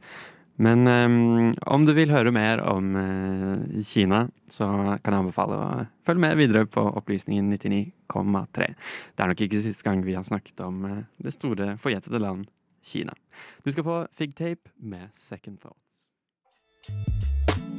[0.59, 4.67] Men um, om du vil høre mer om uh, Kina, så
[5.05, 5.69] kan jeg anbefale å
[6.07, 8.67] følge med videre på Opplysningen 99,3.
[9.15, 12.49] Det er nok ikke siste gang vi har snakket om uh, det store, forjettede land
[12.83, 13.15] Kina.
[13.63, 15.88] Du skal få Fig Tape med Second Thoughts.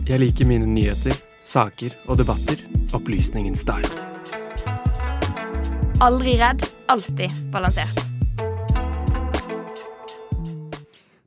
[0.09, 2.61] Jeg liker mine nyheter, saker og debatter.
[2.97, 3.85] Opplysningens dag.
[6.01, 8.05] Aldri redd, alltid balansert.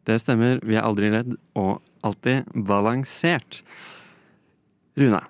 [0.03, 0.59] Det stemmer.
[0.67, 3.63] Vi er aldri redd og alltid balansert.
[4.99, 5.23] Runa.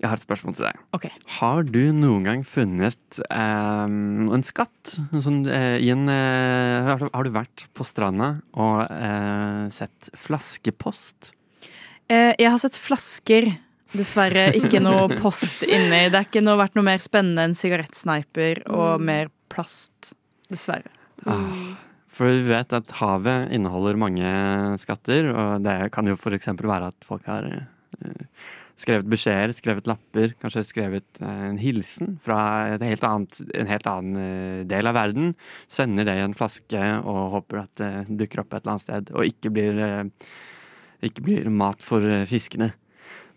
[0.00, 0.78] Jeg har et spørsmål til deg.
[0.96, 1.10] Okay.
[1.38, 4.94] Har du noen gang funnet eh, en skatt?
[5.20, 10.08] Sånn, eh, i en, eh, har, du- har du vært på stranda og eh, sett
[10.16, 11.34] flaskepost?
[12.08, 13.50] Eh, jeg har sett flasker.
[13.92, 16.06] Dessverre ikke noe post inni.
[16.08, 20.14] Det har ikke noe, vært noe mer spennende enn sigarettsneiper og mer plast.
[20.50, 20.88] Dessverre.
[21.28, 21.52] Ah,
[22.10, 24.30] for vi vet at havet inneholder mange
[24.80, 26.48] skatter, og det kan jo f.eks.
[26.56, 28.24] være at folk har eh,
[28.80, 32.40] skrevet beskjeder, skrevet lapper, kanskje skrevet eh, en hilsen fra
[32.80, 35.34] helt annet, en helt annen eh, del av verden.
[35.70, 39.10] Sender det i en flaske og håper at det dukker opp et eller annet sted,
[39.14, 40.30] og ikke blir, eh,
[41.10, 42.72] ikke blir mat for fiskene.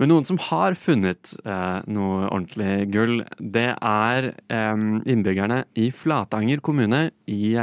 [0.01, 7.53] Men noen som har funnet noe ordentlig gull, det er innbyggerne i Flatanger kommune i,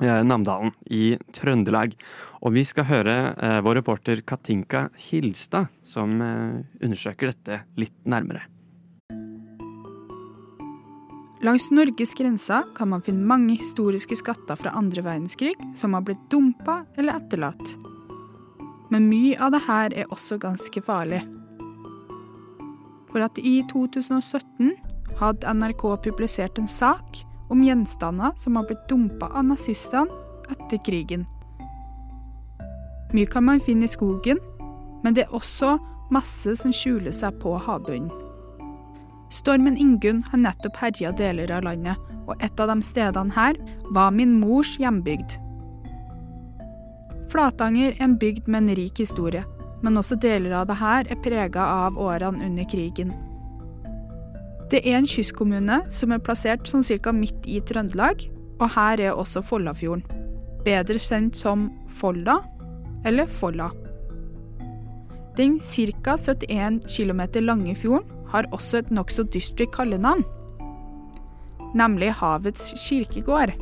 [0.00, 1.94] Namdalen i Trøndelag.
[2.42, 8.42] Og vi skal høre eh, vår reporter Katinka Hilstad, som eh, undersøker dette litt nærmere.
[11.44, 16.22] Langs Norges grenser kan man finne mange historiske skatter fra andre verdenskrig som har blitt
[16.32, 17.74] dumpa eller etterlatt.
[18.88, 21.20] Men mye av det her er også ganske farlig.
[23.12, 24.72] For at i 2017
[25.20, 27.20] hadde NRK publisert en sak
[27.54, 30.10] om gjenstander som har blitt dumpa av nazistene
[30.50, 31.24] etter krigen.
[33.14, 34.40] Mye kan man finne i skogen,
[35.04, 35.76] men det er også
[36.14, 38.10] masse som skjuler seg på havbunnen.
[39.34, 43.58] Stormen Ingunn har nettopp herja deler av landet, og et av de stedene her
[43.94, 45.38] var min mors hjembygd.
[47.32, 49.42] Flatanger er en bygd med en rik historie,
[49.82, 53.14] men også deler av det her er prega av årene under krigen.
[54.74, 58.24] Det er en kystkommune som er plassert sånn cirka midt i Trøndelag,
[58.58, 60.02] og her er også Follafjorden.
[60.66, 62.40] Bedre kjent som Folla
[63.06, 63.68] eller Folla.
[65.38, 66.16] Den ca.
[66.18, 70.26] 71 km lange fjorden har også et nokså dystert kallenavn,
[71.78, 73.54] nemlig Havets kirkegård.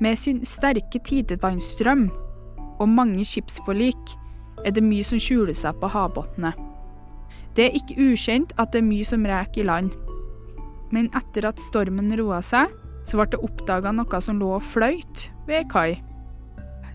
[0.00, 2.08] Med sin sterke tidevannsstrøm
[2.80, 4.16] og mange skipsforlik
[4.64, 6.71] er det mye som skjuler seg på havbunnen.
[7.56, 9.92] Det er ikke ukjent at det er mye som reker i land.
[10.92, 12.72] Men etter at stormen roa seg,
[13.04, 15.90] så ble det oppdaga noe som lå og fløyt ved ei kai.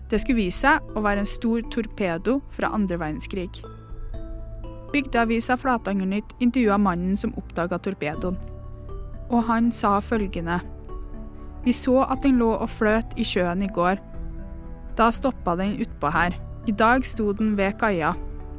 [0.08, 3.60] Det skulle vise seg å være en stor torpedo fra andre verdenskrig.
[4.88, 8.38] Bygdeavisa Flatangernytt intervjua mannen som oppdaga torpedoen.
[9.28, 10.62] Og han sa følgende.
[11.66, 14.00] Vi så at den lå og fløt i sjøen i går.
[14.96, 16.32] Da stoppa den utpå her.
[16.66, 18.14] I dag sto den ved kaia.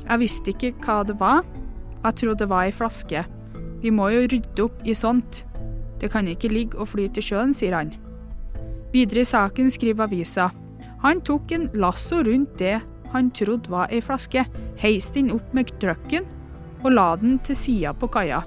[0.05, 1.41] Jeg visste ikke hva det var.
[2.03, 3.25] Jeg trodde det var ei flaske.
[3.81, 5.43] Vi må jo rydde opp i sånt.
[5.99, 7.91] Det kan ikke ligge og flyte i sjøen, sier han.
[8.93, 10.49] Videre i saken skriver avisa.
[11.03, 12.79] Han tok en lasso rundt det
[13.13, 14.43] han trodde var ei flaske,
[14.77, 16.27] heiste den opp med trucken
[16.83, 18.43] og la den til sida på kaia.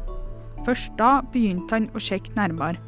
[0.67, 2.79] Først da begynte han å sjekke nærmere.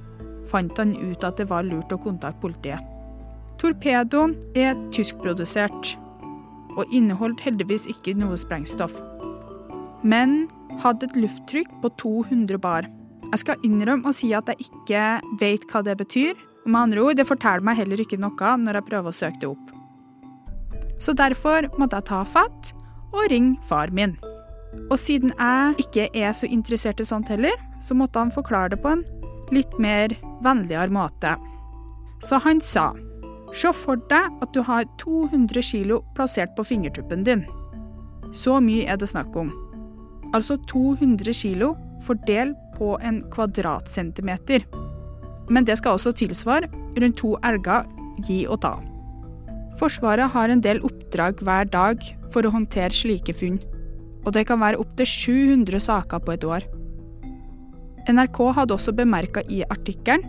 [0.50, 2.78] Fant han ut at det var lurt å kontakte politiet.
[3.58, 5.94] Torpedoen er tyskprodusert,
[6.74, 8.94] og inneholdt heldigvis ikke noe sprengstoff.
[10.04, 10.44] Men
[10.82, 12.88] hadde et lufttrykk på 200 bar.
[13.30, 15.04] Jeg skal innrømme å si at jeg ikke
[15.40, 16.34] vet hva det betyr.
[16.64, 19.40] Og med andre ord, det forteller meg heller ikke noe når jeg prøver å søke
[19.42, 19.72] det opp.
[21.02, 22.70] Så derfor måtte jeg ta fatt
[23.14, 24.14] og ringe far min.
[24.90, 28.80] Og siden jeg ikke er så interessert i sånt heller, så måtte han forklare det
[28.82, 29.04] på en
[29.54, 30.14] litt mer
[30.44, 31.36] vennligere måte.
[32.24, 32.92] Så han sa
[33.54, 37.44] Se for deg at du har 200 kilo plassert på fingertuppen din.
[38.34, 39.52] Så mye er det snakk om.
[40.34, 44.64] Altså 200 kilo fordelt på en kvadratcentimeter.
[45.48, 47.86] Men det skal også tilsvare rundt to elger
[48.26, 48.74] gi og ta.
[49.78, 52.02] Forsvaret har en del oppdrag hver dag
[52.34, 53.58] for å håndtere slike funn,
[54.24, 56.66] og det kan være opptil 700 saker på et år.
[58.10, 60.24] NRK hadde også bemerka i artikkelen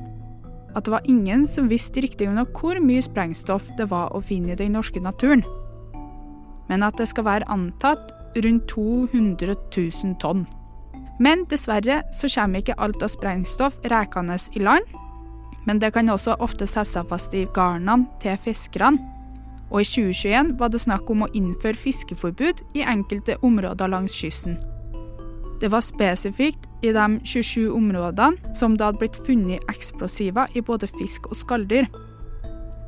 [0.75, 4.51] at det var ingen som visste riktig nok hvor mye sprengstoff det var å finne
[4.51, 5.43] i den norske naturen,
[6.67, 8.11] men at det skal være antatt
[8.43, 10.45] rundt 200 000 tonn.
[11.19, 14.83] Men dessverre så kommer ikke alt av sprengstoff rekende i land,
[15.65, 18.99] men det kan også ofte sette seg fast i garnene til fiskerne.
[19.71, 24.59] Og i 2021 var det snakk om å innføre fiskeforbud i enkelte områder langs kysten.
[25.61, 30.87] Det var spesifikt i de 27 områdene som det hadde blitt funnet eksplosiver i både
[30.99, 31.87] fisk og skalldyr.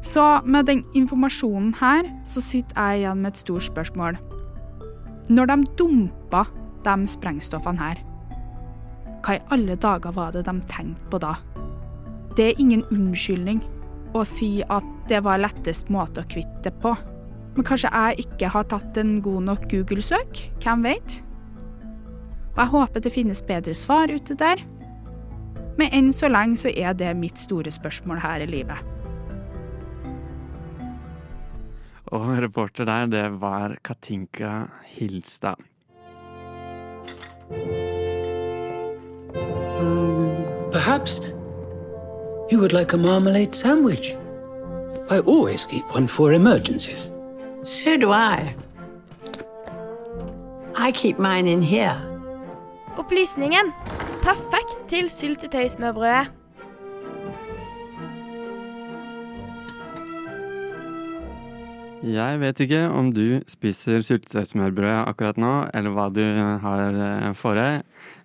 [0.04, 4.20] Så med den informasjonen her, så sitter jeg igjen med et stort spørsmål.
[5.30, 6.46] Når de dumpa
[6.86, 8.00] de sprengstoffene her,
[9.26, 11.34] hva i alle dager var det de tenkte på da?
[12.38, 13.60] Det er ingen unnskyldning
[14.16, 16.94] å si at det var lettest måte å kvitte det på.
[17.58, 20.44] Men kanskje jeg ikke har tatt en god nok Google-søk?
[20.64, 21.20] Hvem vet?
[22.54, 24.62] Og jeg håper det finnes bedre svar ute der.
[25.78, 28.80] Men enn så lenge så er det mitt store spørsmål her i livet.
[32.08, 35.56] Og reporter der, det var Katinka Hilstad.
[39.80, 40.36] Um,
[40.72, 41.22] perhaps
[42.52, 44.16] you would like a marmalade sandwich.
[45.10, 47.12] I always keep one for emergencies.
[47.64, 48.56] So do I.
[50.76, 52.02] I keep mine in here.
[52.98, 53.74] Opplysningen.
[54.24, 56.28] Perfekt til syltetøysmørbrødet.
[62.08, 66.24] Jeg vet ikke om du spiser syltetøysmørbrød akkurat nå, eller hva du
[66.64, 67.82] har eh, for deg.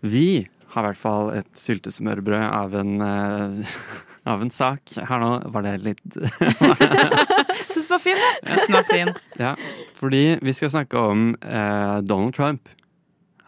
[0.06, 3.72] Vi har i hvert fall et syltesmørbrød av en eh,
[4.32, 5.32] av en sak her nå.
[5.54, 6.18] Var det litt
[7.72, 8.36] Syns det var fin, jeg.
[8.52, 9.10] Syns den var fin.
[9.40, 9.56] Ja,
[9.98, 12.70] fordi vi skal snakke om eh, Donald Trump.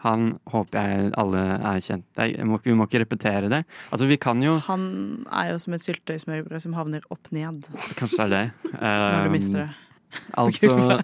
[0.05, 3.63] Han håper jeg alle er kjent Nei, jeg må, Vi må ikke repetere det.
[3.89, 4.83] Altså, vi kan jo Han
[5.33, 7.65] er jo som et syltetøysmørbrød som havner opp ned
[7.97, 8.45] Kanskje det er
[8.75, 8.77] det.
[8.83, 9.84] når du mister det.
[10.41, 10.99] Altså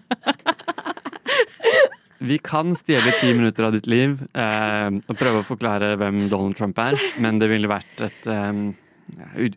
[2.21, 6.54] Vi kan stjele ti minutter av ditt liv eh, og prøve å forklare hvem Donald
[6.60, 6.93] Trump er,
[7.24, 8.60] men det ville vært et eh,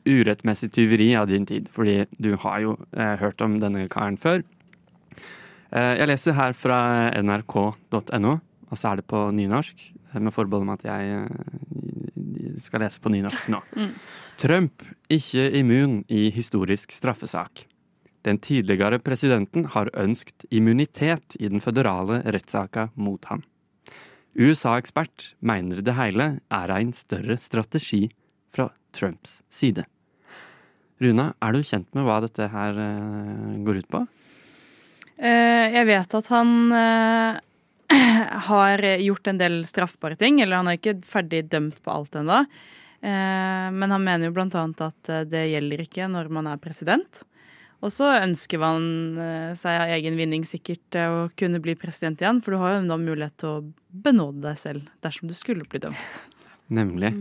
[0.09, 4.43] urettmessig tyveri av din tid, fordi du har jo eh, hørt om denne karen før.
[5.75, 6.79] Eh, jeg leser her fra
[7.21, 8.39] nrk.no,
[8.71, 11.55] og så er det på nynorsk, med forbehold om at jeg eh,
[12.63, 13.61] skal lese på nynorsk nå.
[13.77, 13.93] Mm.
[14.41, 17.67] Trump ikke immun i historisk straffesak.
[18.25, 23.43] Den tidligere presidenten har ønsket immunitet i den føderale rettssaka mot ham.
[24.35, 28.09] USA-ekspert mener det hele er en større strategi
[28.55, 29.85] fra Trumps side.
[31.03, 34.01] Runa, er du kjent med hva dette her eh, går ut på?
[35.19, 37.43] Eh, jeg vet at han eh,
[38.49, 40.41] har gjort en del straffbare ting.
[40.41, 42.45] Eller han er ikke ferdig dømt på alt ennå.
[43.05, 47.19] Men han mener jo blant annet at det gjelder ikke når man er president.
[47.85, 48.85] Og så ønsker man
[49.21, 52.41] eh, seg av egen vinning sikkert eh, å kunne bli president igjen.
[52.45, 53.65] For du har jo da mulighet til å
[54.05, 56.23] benåde deg selv dersom du skulle bli dømt.
[56.73, 57.13] Nemlig.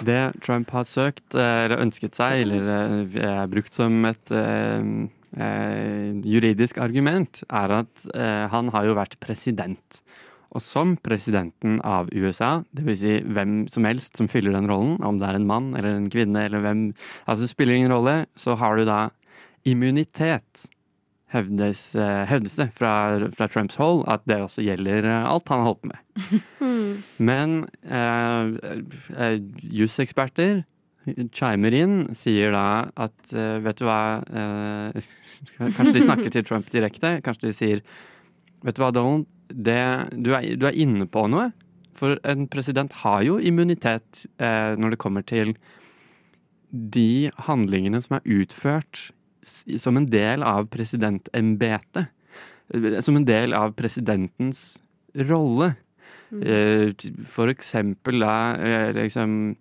[0.00, 2.72] Det Trump har søkt, eh, eller ønsket seg, eller
[3.20, 4.88] er brukt som et eh,
[5.36, 10.00] eh, juridisk argument, er at eh, han har jo vært president.
[10.56, 13.00] Og som presidenten av USA, dvs.
[13.02, 16.08] Si hvem som helst som fyller den rollen, om det er en mann eller en
[16.08, 16.86] kvinne eller hvem
[17.26, 19.10] Altså det spiller ingen rolle, så har du da
[19.68, 20.66] immunitet.
[21.28, 22.92] Hevdes, eh, hevdes det fra,
[23.36, 27.02] fra Trumps hold at det også gjelder eh, alt han har holdt på med.
[27.30, 28.54] Men eh,
[29.12, 29.36] eh,
[29.76, 30.62] juseksperter
[31.32, 33.32] chimer inn, sier da at
[33.64, 35.06] vet du hva eh,
[35.76, 37.14] Kanskje de snakker til Trump direkte.
[37.24, 37.84] Kanskje de sier
[38.64, 39.78] Vet du hva, Donald, det,
[40.18, 41.52] du, er, du er inne på noe.
[41.98, 45.54] For en president har jo immunitet eh, når det kommer til
[46.70, 49.08] de handlingene som er utført
[49.80, 52.08] som en del av presidentembetet.
[52.74, 54.82] Eh, Som en del av presidentens
[55.14, 55.74] rolle.
[56.28, 56.92] Mm.
[57.24, 59.54] For eksempel da eh, liksom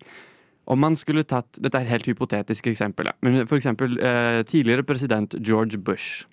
[0.67, 3.13] Om man skulle tatt Dette er et helt hypotetisk eksempel, da.
[3.23, 6.26] Men for eksempel eh, tidligere president George Bush.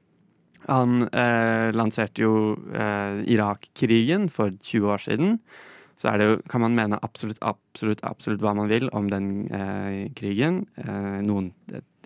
[0.67, 5.39] Han eh, lanserte jo eh, Irak-krigen for 20 år siden.
[5.95, 9.29] Så er det jo, kan man mene absolutt, absolutt, absolutt hva man vil om den
[9.55, 10.65] eh, krigen.
[10.81, 11.53] Eh, noen,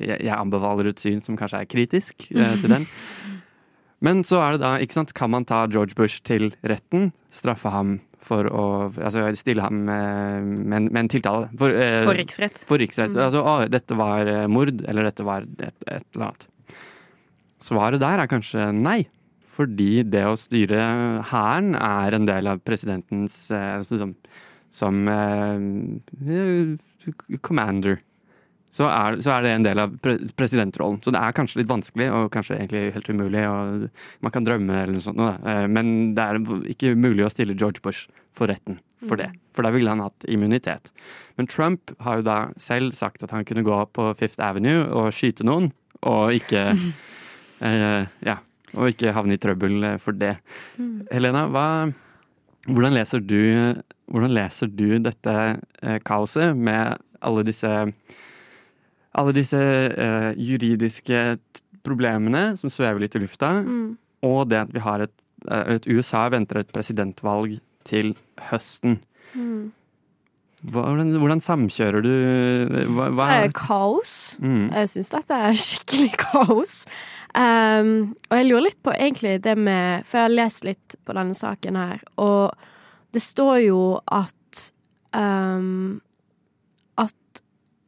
[0.00, 2.86] jeg, anbefaler et syn som kanskje er kritisk eh, til den.
[4.04, 7.72] Men så er det da, ikke sant, kan man ta George Bush til retten, straffe
[7.74, 7.96] ham
[8.28, 8.62] for å
[9.00, 11.48] Altså stille ham med, med, en- med en tiltale.
[11.58, 12.58] For, eh, For riksrett.
[12.68, 13.14] For riksrett.
[13.14, 13.20] Mm.
[13.26, 16.46] Altså, å, dette var eh, mord, eller dette var et, et eller annet.
[17.62, 19.00] Svaret der er kanskje nei.
[19.58, 20.78] Fordi det å styre
[21.32, 24.12] hæren er en del av presidentens eh, altså som,
[24.70, 26.78] som eh,
[27.42, 27.98] commander.
[28.74, 31.00] Så er, så er det en del av pre presidentrollen.
[31.02, 33.44] Så det er kanskje litt vanskelig, og kanskje egentlig helt umulig.
[33.48, 33.86] Og
[34.24, 35.22] man kan drømme eller noe sånt.
[35.22, 36.42] Eh, men det er
[36.74, 39.30] ikke mulig å stille George Bush for retten for det.
[39.54, 40.90] For da ville han hatt immunitet.
[41.38, 45.12] Men Trump har jo da selv sagt at han kunne gå på Fifth Avenue og
[45.14, 45.70] skyte noen,
[46.06, 46.68] og ikke
[47.66, 48.40] eh, Ja.
[48.76, 50.34] Og ikke havne i trøbbel eh, for det.
[51.08, 51.88] Helena, hva,
[52.66, 53.40] hvordan, leser du,
[54.12, 57.70] hvordan leser du dette eh, kaoset med alle disse
[59.14, 61.38] alle disse eh, juridiske
[61.86, 63.96] problemene som svever litt i lufta, Mm.
[64.22, 65.12] og det at vi har et,
[65.48, 68.14] eller et USA venter et presidentvalg til
[68.50, 68.98] høsten.
[69.34, 69.72] Mm.
[70.68, 72.10] Hvordan, hvordan samkjører du
[72.90, 73.26] hva, hva?
[73.30, 74.14] Det er kaos.
[74.42, 74.64] Mm.
[74.74, 76.80] Jeg syns dette er skikkelig kaos.
[77.38, 81.12] Um, og jeg lurer litt på egentlig det med For jeg har lest litt på
[81.14, 82.56] denne saken her, og
[83.14, 84.62] det står jo at
[85.14, 86.00] um,
[86.98, 87.42] At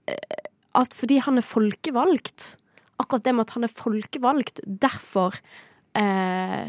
[0.06, 0.46] eh,
[0.78, 2.54] At fordi han er folkevalgt
[3.00, 5.36] Akkurat det med at han er folkevalgt, derfor
[5.96, 6.68] eh,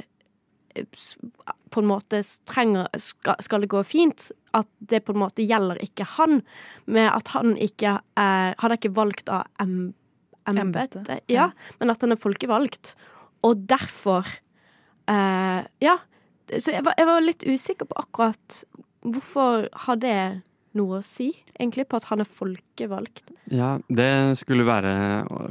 [1.72, 4.30] på en måte trenger, skal, det gå fint.
[4.56, 6.40] At det på en måte gjelder ikke han,
[6.86, 9.94] med at han ikke er Han er ikke valgt av em,
[10.48, 11.76] embetet, Embetet, ja, ja.
[11.80, 12.96] men at han er folkevalgt.
[13.44, 14.28] Og derfor
[15.12, 15.98] eh, Ja.
[16.52, 18.64] Så jeg var, jeg var litt usikker på akkurat
[19.08, 20.42] hvorfor har det
[20.78, 23.32] noe å si, egentlig, på at han er folkevalgt.
[23.52, 24.94] Ja, det skulle være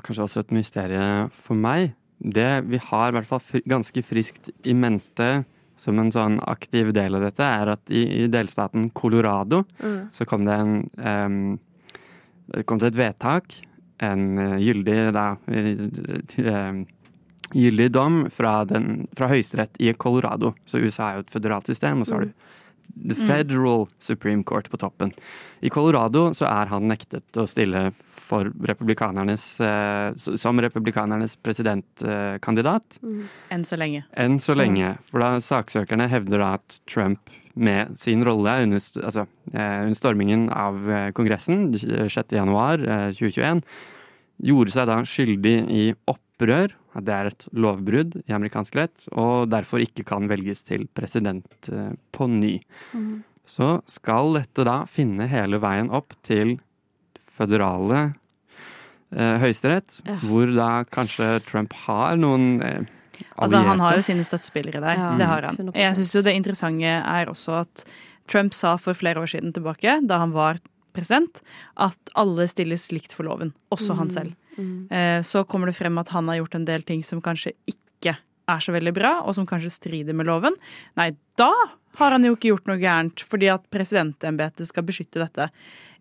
[0.06, 1.94] kanskje også et mysterium for meg.
[2.20, 5.30] Det vi har i hvert fall fri, ganske friskt i mente
[5.80, 10.10] som en sånn aktiv del av dette, er at i, i delstaten Colorado Mm.
[10.12, 11.58] så kom det en um,
[12.50, 13.60] Det kom til et vedtak
[14.00, 15.26] en eh, gyldig da,
[17.50, 20.54] gyldig dom fra, den, fra høyesterett i Colorado.
[20.66, 22.48] Så USA er jo et føderalt system, og så har du
[22.94, 25.12] The Federal Supreme Court på toppen.
[25.60, 27.90] I Colorado så er han nektet å stille
[28.30, 32.98] for republikanernes, eh, som republikanernes presidentkandidat.
[33.50, 34.04] Enn så lenge.
[34.16, 34.96] Enn så lenge.
[35.10, 40.48] For da saksøkerne hevder da at Trump med sin rolle under, altså, eh, under stormingen
[40.54, 43.62] av eh, Kongressen 6.1.2021
[44.44, 49.82] gjorde seg da skyldig i opprør, det er et lovbrudd i amerikansk rett, og derfor
[49.84, 52.56] ikke kan velges til president eh, på ny.
[53.50, 56.56] Så skal dette da finne hele veien opp til
[57.36, 58.12] føderale
[59.14, 60.16] eh, høyesterett, Ja.
[60.24, 62.80] hvor da kanskje Trump har noen eh,
[63.36, 64.96] Altså, han har jo sine støttespillere der.
[64.96, 65.58] Ja, det har han.
[65.76, 67.82] Jeg syns jo det interessante er også at
[68.32, 70.56] Trump sa for flere år siden tilbake, da han var
[70.94, 73.52] at alle stilles likt for loven.
[73.72, 74.34] Også han selv.
[74.56, 74.90] Mm.
[74.90, 78.16] Eh, Så kommer det frem at han har gjort en del ting som kanskje ikke
[78.50, 80.56] er så veldig bra, og som kanskje strider med loven.
[80.96, 81.52] Nei, da
[81.98, 85.50] har han jo ikke gjort noe gærent, fordi at presidentembetet skal beskytte dette.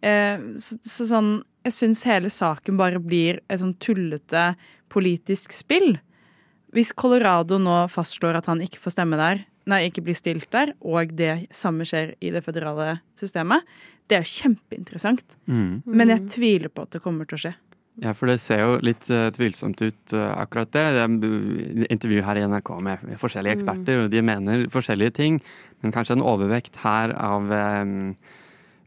[0.02, 4.56] Eh, Så, så sånn Jeg syns hele saken bare blir et sånn tullete
[4.90, 6.00] politisk spill.
[6.72, 10.74] Hvis Colorado nå fastslår at han ikke får stemme der, nei, ikke blir stilt der,
[10.82, 13.66] og det samme skjer i det føderale systemet,
[14.10, 15.38] det er jo kjempeinteressant.
[15.50, 15.82] Mm.
[15.86, 17.56] Men jeg tviler på at det kommer til å skje.
[18.00, 20.86] Ja, for det ser jo litt uh, tvilsomt ut, uh, akkurat det.
[20.96, 25.40] Det er intervju her i NRK med forskjellige eksperter, og de mener forskjellige ting.
[25.84, 28.14] Men kanskje en overvekt her av um,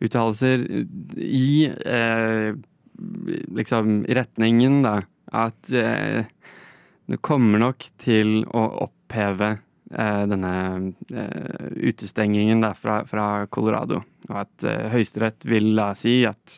[0.03, 0.65] uttalelser
[1.21, 2.57] i uh,
[3.61, 5.01] liksom i retningen, da.
[5.33, 9.55] At det kommer nok til å oppheve
[10.29, 10.55] denne
[11.13, 14.03] eh, utestengingen fra, fra Colorado.
[14.31, 16.57] Og at eh, Høyesterett vil da si at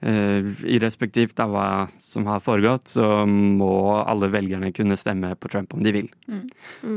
[0.00, 1.68] eh, i av hva
[2.00, 6.10] som har foregått, så må alle velgerne kunne stemme på Trump om de vil.
[6.28, 6.46] Mm.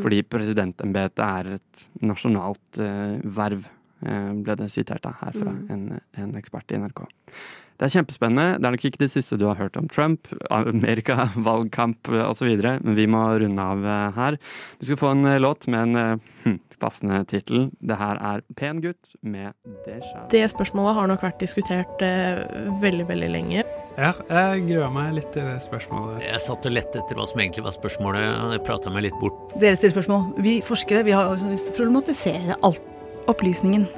[0.03, 3.67] Fordi presidentembetet er et nasjonalt eh, verv,
[4.05, 7.05] eh, ble det sitert da, her fra en, en ekspert i NRK.
[7.81, 8.59] Det er kjempespennende.
[8.61, 12.93] Det er nok ikke det siste du har hørt om Trump, Amerika, valgkamp osv., men
[12.93, 14.37] vi må runde av eh, her.
[14.77, 17.71] Du skal få en eh, låt med en eh, hm, passende tittel.
[17.81, 19.57] Det her er Pen gutt med
[19.87, 20.27] Deja.
[20.29, 22.43] Det spørsmålet har nok vært diskutert eh,
[22.83, 23.65] veldig, veldig lenge.
[23.97, 26.21] Ja, jeg gruer meg litt til det spørsmålet.
[26.27, 29.17] Jeg satt og lette etter hva som egentlig var spørsmålet, og jeg prata meg litt
[29.23, 29.57] bort.
[29.57, 30.29] Dere stiller spørsmål.
[30.45, 32.85] Vi forskere vi har sånn lyst til å problematisere alt.
[33.29, 33.89] Opplysningen.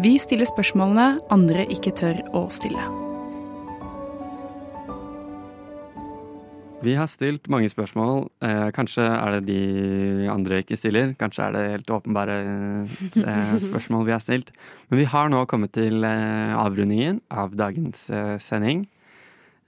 [0.00, 2.80] Vi stiller spørsmålene andre ikke tør å stille.
[6.82, 8.24] Vi har stilt mange spørsmål.
[8.40, 11.12] Eh, kanskje er det de andre ikke stiller.
[11.20, 12.38] Kanskje er det helt åpenbare
[13.20, 14.50] eh, spørsmål vi har stilt.
[14.88, 18.08] Men vi har nå kommet til eh, avrundingen av dagens
[18.40, 18.86] sending.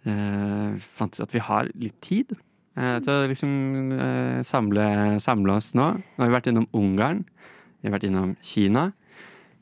[0.08, 2.32] Eh, fant ut at vi har litt tid
[2.74, 3.50] til å liksom
[4.42, 4.84] samle,
[5.22, 5.92] samle oss nå.
[5.94, 7.20] Nå har vi vært innom Ungarn.
[7.78, 8.88] Vi har vært innom Kina.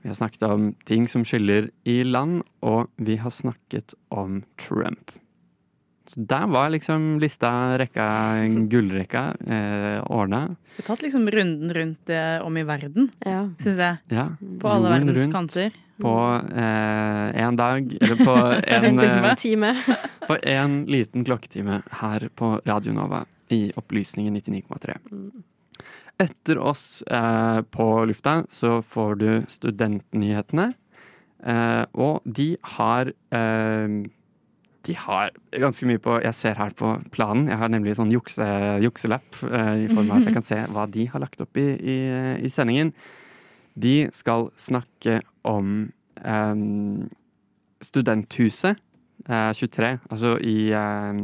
[0.02, 5.12] Vi har snakket om ting som skiller i land, og vi har snakket om Trump.
[6.10, 8.06] Så der var liksom lista, rekka,
[8.68, 10.40] gullrekka, eh, ordna.
[10.76, 13.44] Vi har tatt liksom runden rundt eh, om i verden, Ja.
[13.62, 13.96] syns jeg.
[14.10, 14.26] Ja,
[14.60, 15.70] På alle jorden verdens rundt kanter.
[16.02, 16.14] På
[17.38, 18.34] én dag, eller på
[18.66, 19.28] en, En time.
[19.30, 19.74] eh, Time.
[20.26, 24.98] på en liten klokketime her på Radio Nova i Opplysningen 99,3.
[26.20, 30.72] Etter oss eh, på lufta så får du Studentnyhetene.
[31.42, 33.94] Eh, og de har eh,
[34.86, 37.48] De har ganske mye på Jeg ser her på planen.
[37.50, 38.46] Jeg har nemlig sånn jukse,
[38.82, 41.68] jukselapp eh, i form av at jeg kan se hva de har lagt opp i,
[41.78, 41.98] i,
[42.46, 42.92] i sendingen.
[43.74, 45.90] De skal snakke om
[46.22, 46.64] eh,
[47.82, 48.78] Studenthuset
[49.28, 51.22] eh, 23, altså i eh,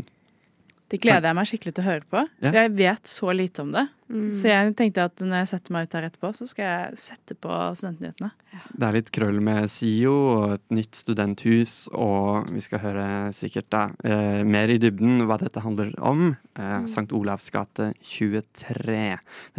[0.88, 2.20] Det gleder jeg meg skikkelig til å høre på.
[2.40, 2.52] Ja.
[2.62, 3.84] Jeg vet så lite om det.
[4.08, 4.30] Mm.
[4.32, 7.36] Så jeg tenkte at når jeg setter meg ut her etterpå, så skal jeg sette
[7.36, 8.30] på studentnyhetene.
[8.72, 13.68] Det er litt krøll med SIO og et nytt studenthus, og vi skal høre sikkert
[13.74, 16.30] da eh, mer i dybden hva dette handler om.
[16.56, 17.10] Eh, St.
[17.12, 19.02] Olavs gate 23.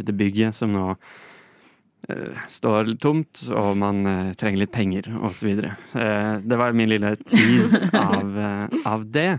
[0.02, 0.88] Dette bygget som nå
[2.10, 5.54] eh, står tomt, og man eh, trenger litt penger, osv.
[5.62, 7.86] Eh, det var min lille tease
[8.18, 9.36] av, eh, av det.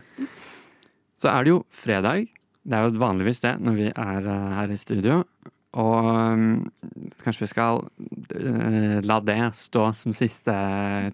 [1.21, 2.29] Så er det jo fredag.
[2.65, 5.23] Det er jo vanligvis det når vi er eh, her i studio.
[5.81, 6.07] Og
[6.41, 6.71] mm,
[7.23, 7.83] kanskje vi skal
[8.35, 10.55] eh, la det stå som siste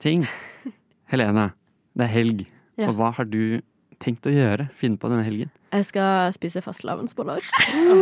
[0.03, 0.25] ting.
[1.13, 1.51] Helene,
[1.99, 2.45] det er helg.
[2.77, 2.91] Ja.
[2.91, 3.59] Og hva har du
[4.03, 4.69] tenkt å gjøre?
[4.77, 5.51] Finne på denne helgen?
[5.73, 7.43] Jeg skal spise fastelavnsboller.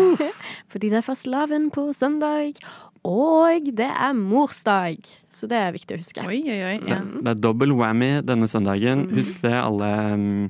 [0.72, 2.58] Fordi det er fastelavn på søndag,
[3.06, 5.06] og det er morsdag.
[5.34, 6.26] Så det er viktig å huske.
[6.26, 6.76] Oi, oi, oi.
[6.82, 9.06] Det, det er dobbel whammy denne søndagen.
[9.14, 10.44] Husk det, alle mm,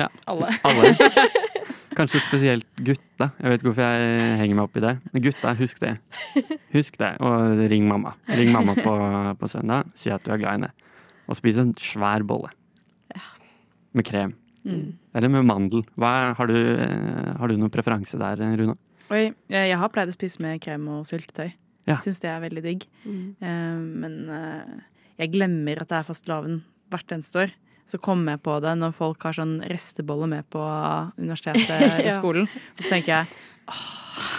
[0.00, 0.08] Ja.
[0.30, 0.52] Alle.
[0.66, 0.94] Alle.
[1.96, 3.28] Kanskje spesielt gutta.
[3.36, 4.92] Jeg vet ikke hvorfor jeg henger meg opp i det.
[5.12, 5.92] Men gutta, husk det.
[6.72, 8.14] Husk det, og ring mamma.
[8.32, 8.94] Ring mamma på,
[9.38, 9.90] på søndag.
[9.98, 10.70] Si at du er glad i henne.
[11.28, 12.52] Og spis en svær bolle.
[13.92, 14.32] Med krem.
[14.64, 14.94] Mm.
[15.18, 15.84] Eller med mandel.
[16.00, 18.76] Hva, har, du, eh, har du noen preferanse der, Runa?
[19.12, 21.50] Oi, jeg har pleid å spise med krem og syltetøy.
[21.90, 21.98] Ja.
[22.00, 22.86] Syns det er veldig digg.
[23.04, 23.24] Mm.
[23.42, 24.78] Eh, men eh,
[25.20, 26.62] jeg glemmer at det er fastelavn
[26.92, 27.54] hvert eneste år.
[27.90, 30.62] Så kommer jeg på det når folk har sånn restebolle med på
[31.18, 32.06] universitetet ja.
[32.06, 32.48] i skolen.
[32.48, 34.30] Og så tenker jeg åh,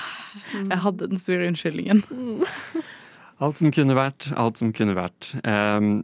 [0.53, 2.03] jeg hadde den store unnskyldningen.
[3.43, 5.33] Alt som kunne vært, alt som kunne vært.
[5.43, 6.01] Um,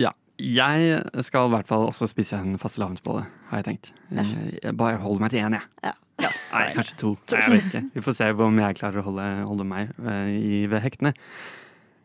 [0.00, 0.12] ja.
[0.40, 3.90] Jeg skal i hvert fall også spise en fastelavnsbolle, har jeg tenkt.
[4.08, 4.24] Ja.
[4.62, 5.68] Jeg bare holder meg til én, jeg.
[5.84, 5.96] Ja.
[6.20, 7.10] Nei, kanskje to.
[7.32, 7.82] Nei, jeg vet ikke.
[7.94, 11.14] Vi får se om jeg klarer å holde, holde meg uh, i, ved hektene.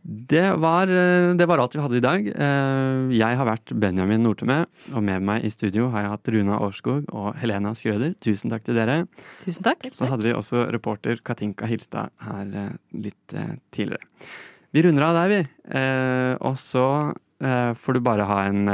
[0.05, 2.27] Det var, eh, det var alt vi hadde i dag.
[2.29, 4.59] Eh, Jeg har vært Benjamin Nortemø,
[4.93, 8.13] og med meg i studio har jeg hatt Runa Årskog og Helena Skrøder.
[8.21, 9.07] Tusen takk til dere.
[9.41, 9.87] Tusen takk.
[9.91, 13.33] Så hadde vi også reporter Katinka Hilstad her eh, litt
[13.73, 14.05] tidligere.
[14.75, 15.39] Vi runder av der, vi.
[15.73, 16.85] Eh, og så
[17.41, 18.69] eh, får du bare ha en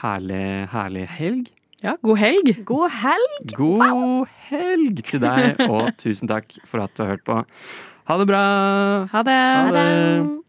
[0.00, 1.50] herlig, herlig helg.
[1.84, 2.54] Ja, god helg!
[2.64, 3.52] God helg!
[3.58, 7.42] God helg til deg, og tusen takk for at du har hørt på.
[8.08, 8.44] Ha det bra!
[9.12, 9.36] Ha det!
[9.36, 10.40] Ha det.